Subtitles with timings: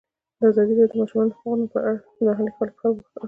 [0.49, 3.19] ازادي راډیو د د ماشومانو حقونه په اړه د محلي خلکو غږ خپور کړی.